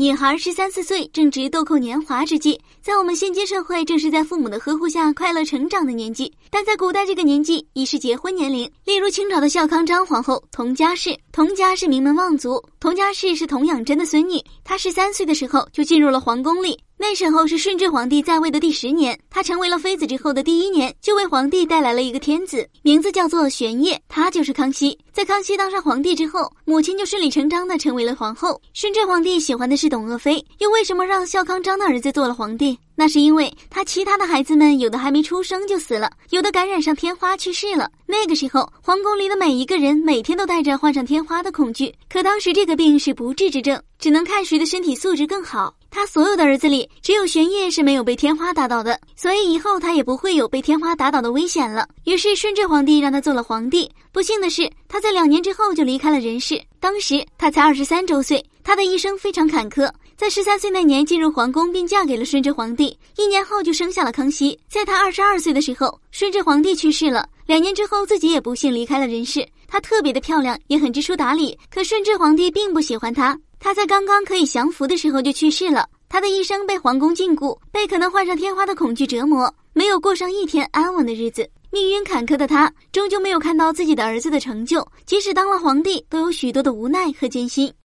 [0.00, 6.32] 女孩十三四岁，正值豆蔻年华之际，在我们现今社会，正是在父母的呵护下快乐成长的年纪。
[6.48, 8.64] 但在古代，这个年纪已是结婚年龄。
[8.86, 14.42] 例如清朝的孝康章皇后佟佳氏，佟家是名门望族，佟佳氏是佟养真的孙女。
[14.64, 16.80] 她十三岁的时候就进入了皇宫里。
[17.02, 24.96] 那时候是顺治皇帝在位的第十年，他成为了妃子之后的第一年，就为皇帝带来了一个天子，名字叫做玄烨，他就是康熙。
[25.10, 28.60] 在康熙当上皇帝之后，母亲就顺理成章的成为了皇后。
[28.74, 32.78] 顺治皇帝喜欢的是董鄂妃，又为什么让孝康章的儿子做了皇帝？
[32.94, 37.90] 那是因为他其他的孩子们有的还没出生就死了，有的感染上天花去世了。
[38.04, 41.94] 那个时候，皇宫里的每一个人每天都带着患上天花的恐惧。
[42.10, 45.74] 可当时这个病是不治之症，只能看谁的身体素质更好。
[45.90, 51.88] 他所有的儿子里，只有玄烨是没有被天花打倒的，所以以后他也不会有被天花打倒的危险了。
[52.04, 53.90] 于是顺治皇帝让他做了皇帝。
[54.12, 56.62] 不幸的是，他在两年之后就离开了人世。
[56.78, 59.90] 当时他才二十三周岁，他的一生非常坎坷。
[60.16, 64.58] 在十三岁那年进入皇宫，并嫁给了顺治皇帝，一年后就生下了康熙。
[64.68, 67.26] 在他二十二岁的时候，顺治皇帝去世了。
[67.46, 69.46] 两年之后，自己也不幸离开了人世。
[69.66, 73.38] 她特别的漂亮，也很知书达理，可顺治皇帝并不喜欢她。
[73.62, 81.48] 他在刚刚可以降服的时候就去世了，他的一生被皇宫禁锢，被可能患上天花的恐惧折磨，没有过上一天安稳的日子。
[81.70, 87.72] 命运坎坷的他，终究没有看到自己的儿子的成就，即使当了皇帝，都有许多的无奈和艰辛。